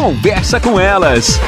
[0.00, 1.38] Conversa com elas.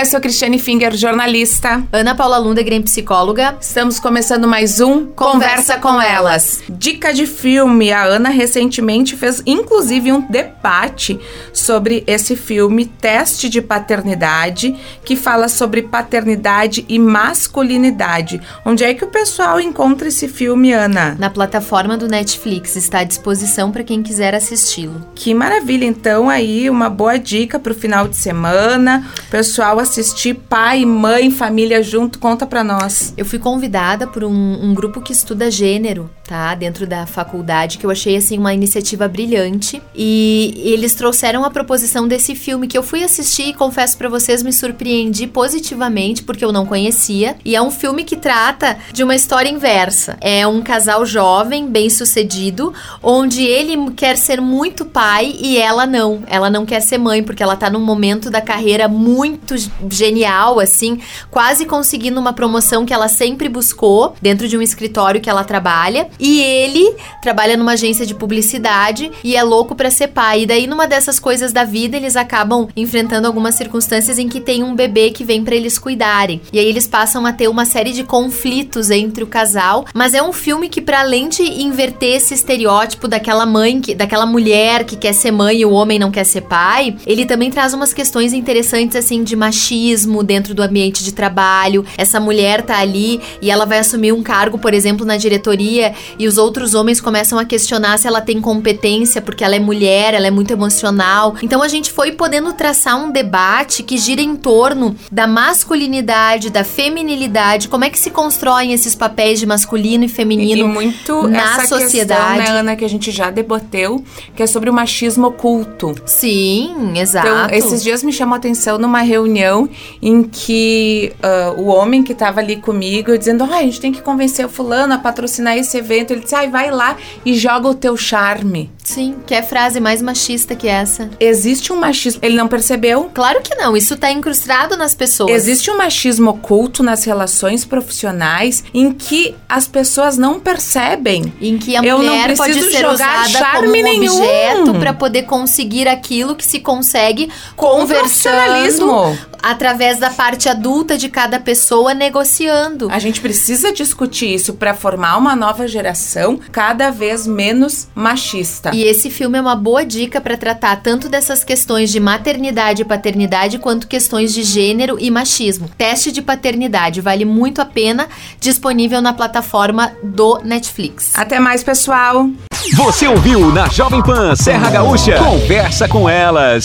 [0.00, 1.86] Olá, eu sou Cristiane Finger, jornalista.
[1.92, 3.58] Ana Paula Lundegren, psicóloga.
[3.60, 6.62] Estamos começando mais um Conversa, com elas.
[6.70, 7.92] Dica de filme.
[7.92, 11.20] A Ana recentemente fez inclusive um debate
[11.52, 14.74] sobre esse filme Teste de Paternidade,
[15.04, 18.40] que fala sobre paternidade e masculinidade.
[18.64, 21.14] Onde é que o pessoal encontra esse filme, Ana?
[21.18, 25.06] Na plataforma do Netflix, está à disposição para quem quiser assisti-lo.
[25.14, 25.84] Que maravilha!
[25.84, 29.06] Então aí uma boa dica para o final de semana.
[29.30, 32.18] Pessoal assistir pai, mãe, família junto?
[32.18, 33.12] Conta pra nós.
[33.16, 36.54] Eu fui convidada por um, um, grupo que estuda gênero, tá?
[36.54, 39.82] Dentro da faculdade, que eu achei, assim, uma iniciativa brilhante.
[39.92, 44.40] E eles trouxeram a proposição desse filme que eu fui assistir e confesso para vocês,
[44.40, 47.36] me surpreendi positivamente, porque eu não conhecia.
[47.44, 50.16] E é um filme que trata de uma história inversa.
[50.20, 52.72] É um casal jovem, bem sucedido,
[53.02, 56.22] onde ele quer ser muito pai e ela não.
[56.28, 59.56] Ela não quer ser mãe, porque ela tá num momento da carreira muito
[59.90, 65.28] genial, assim, quase conseguindo uma promoção que ela sempre buscou dentro de um escritório que
[65.28, 66.08] ela trabalha.
[66.20, 70.42] E ele trabalha numa agência de publicidade e é louco para ser pai.
[70.42, 74.62] E daí, numa dessas coisas da vida, eles acabam enfrentando algumas circunstâncias em que tem
[74.62, 76.40] um bebê que vem para eles cuidarem.
[76.52, 79.86] E aí eles passam a ter uma série de conflitos entre o casal.
[79.94, 84.26] Mas é um filme que, para além de inverter esse estereótipo daquela mãe, que, daquela
[84.26, 87.72] mulher que quer ser mãe e o homem não quer ser pai, ele também traz
[87.72, 91.84] umas questões interessantes, assim, de machismo dentro do ambiente de trabalho.
[91.96, 96.26] Essa mulher tá ali e ela vai assumir um cargo, por exemplo, na diretoria e
[96.26, 100.26] os outros homens começam a questionar se ela tem competência porque ela é mulher, ela
[100.26, 101.34] é muito emocional.
[101.42, 106.64] Então a gente foi podendo traçar um debate que gira em torno da masculinidade, da
[106.64, 111.66] feminilidade, como é que se constroem esses papéis de masculino e feminino e, muito na
[111.66, 112.38] sociedade.
[112.38, 115.94] Questão, né, Ana, que a gente já debateu, que é sobre o machismo oculto.
[116.04, 117.26] Sim, exato.
[117.26, 119.68] Então, esses dias me chamou a atenção numa reunião reunião
[120.02, 124.02] em que uh, o homem que estava ali comigo, dizendo: ah, a gente tem que
[124.02, 125.99] convencer o fulano a patrocinar esse evento.
[126.08, 128.70] Ele disse: ai, vai lá e joga o teu charme.
[128.84, 131.10] Sim, que é frase mais machista que essa.
[131.20, 132.20] Existe um machismo.
[132.24, 133.10] Ele não percebeu?
[133.14, 135.30] Claro que não, isso tá incrustado nas pessoas.
[135.30, 141.32] Existe um machismo oculto nas relações profissionais em que as pessoas não percebem.
[141.40, 144.16] Em que a Eu mulher pode ser usada como um nenhum.
[144.16, 151.08] objeto para poder conseguir aquilo que se consegue com conversando através da parte adulta de
[151.08, 152.88] cada pessoa negociando.
[152.90, 158.70] A gente precisa discutir isso para formar uma nova geração cada vez menos machista.
[158.74, 162.84] E esse filme é uma boa dica para tratar tanto dessas questões de maternidade e
[162.84, 165.70] paternidade quanto questões de gênero e machismo.
[165.76, 168.08] Teste de paternidade vale muito a pena,
[168.38, 171.12] disponível na plataforma do Netflix.
[171.14, 172.28] Até mais, pessoal.
[172.74, 175.18] Você ouviu na Jovem Pan Serra Gaúcha?
[175.18, 176.64] Conversa com elas.